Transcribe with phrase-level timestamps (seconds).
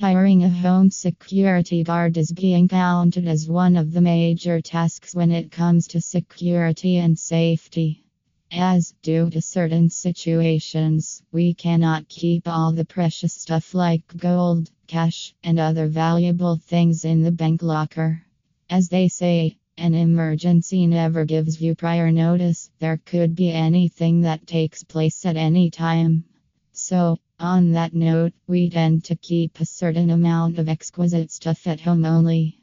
[0.00, 5.30] Hiring a home security guard is being counted as one of the major tasks when
[5.30, 8.02] it comes to security and safety.
[8.50, 15.34] As, due to certain situations, we cannot keep all the precious stuff like gold, cash,
[15.44, 18.24] and other valuable things in the bank locker.
[18.70, 24.46] As they say, an emergency never gives you prior notice, there could be anything that
[24.46, 26.24] takes place at any time.
[26.72, 31.80] So, on that note, we tend to keep a certain amount of exquisite stuff at
[31.80, 32.58] home only.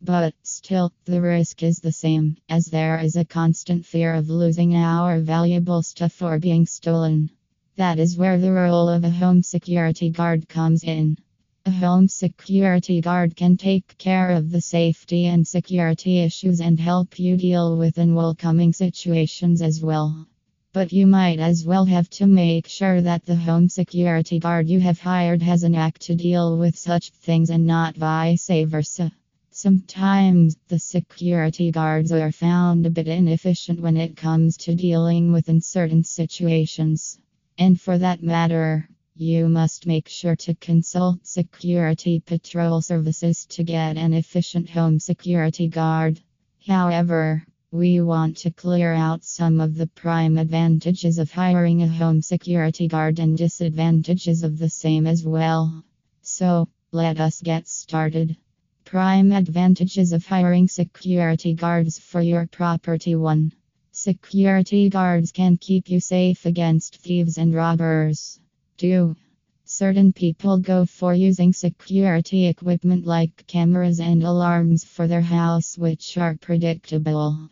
[0.00, 4.74] But still, the risk is the same, as there is a constant fear of losing
[4.74, 7.30] our valuable stuff or being stolen.
[7.76, 11.18] That is where the role of a home security guard comes in.
[11.66, 17.18] A home security guard can take care of the safety and security issues and help
[17.18, 20.26] you deal with unwelcoming situations as well.
[20.74, 24.80] But you might as well have to make sure that the home security guard you
[24.80, 29.12] have hired has an act to deal with such things and not vice versa.
[29.50, 35.50] Sometimes the security guards are found a bit inefficient when it comes to dealing with
[35.50, 37.18] uncertain situations.
[37.58, 43.98] And for that matter, you must make sure to consult Security Patrol Services to get
[43.98, 46.18] an efficient home security guard.
[46.66, 52.20] However, we want to clear out some of the prime advantages of hiring a home
[52.20, 55.82] security guard and disadvantages of the same as well.
[56.20, 58.36] So, let us get started.
[58.84, 63.50] Prime advantages of hiring security guards for your property 1.
[63.90, 68.38] Security guards can keep you safe against thieves and robbers.
[68.76, 69.16] 2.
[69.64, 76.18] Certain people go for using security equipment like cameras and alarms for their house, which
[76.18, 77.48] are predictable.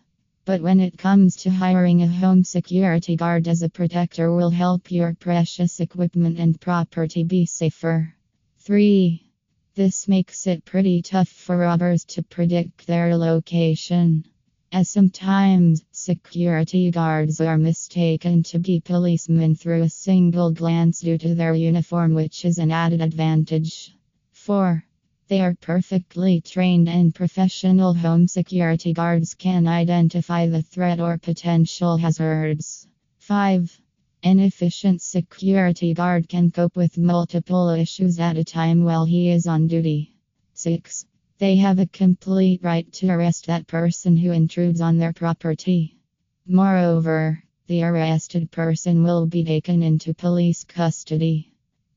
[0.50, 4.90] But when it comes to hiring a home security guard as a protector will help
[4.90, 8.16] your precious equipment and property be safer.
[8.58, 9.30] 3.
[9.76, 14.24] This makes it pretty tough for robbers to predict their location.
[14.72, 21.36] As sometimes security guards are mistaken to be policemen through a single glance due to
[21.36, 23.94] their uniform, which is an added advantage.
[24.32, 24.84] 4.
[25.30, 31.96] They are perfectly trained and professional home security guards can identify the threat or potential
[31.96, 32.88] hazards.
[33.18, 33.80] 5.
[34.24, 39.46] An efficient security guard can cope with multiple issues at a time while he is
[39.46, 40.16] on duty.
[40.54, 41.06] 6.
[41.38, 45.96] They have a complete right to arrest that person who intrudes on their property.
[46.44, 51.49] Moreover, the arrested person will be taken into police custody.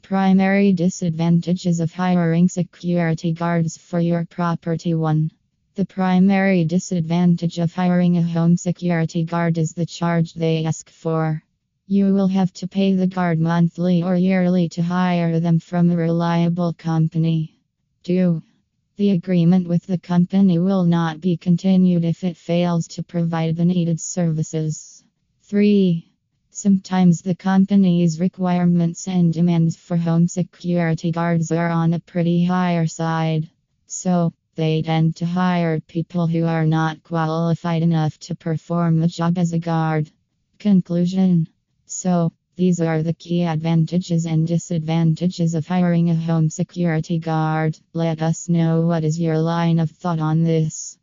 [0.04, 5.32] Primary disadvantages of hiring security guards for your property 1.
[5.76, 11.42] The primary disadvantage of hiring a home security guard is the charge they ask for.
[11.88, 15.96] You will have to pay the guard monthly or yearly to hire them from a
[15.96, 17.58] reliable company.
[18.04, 18.44] 2.
[18.98, 23.64] The agreement with the company will not be continued if it fails to provide the
[23.64, 25.02] needed services.
[25.44, 26.13] 3.
[26.64, 32.88] Sometimes the company's requirements and demands for home security guards are on a pretty higher
[32.88, 33.50] side.
[33.86, 39.38] So, they tend to hire people who are not qualified enough to perform a job
[39.38, 40.10] as a guard.
[40.58, 41.50] Conclusion
[41.86, 47.78] So, these are the key advantages and disadvantages of hiring a home security guard.
[47.92, 50.98] Let us know what is your line of thought on this.